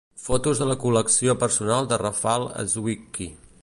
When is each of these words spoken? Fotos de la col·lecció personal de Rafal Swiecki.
Fotos 0.27 0.61
de 0.61 0.67
la 0.69 0.77
col·lecció 0.85 1.37
personal 1.45 1.93
de 1.93 2.03
Rafal 2.05 2.51
Swiecki. 2.77 3.35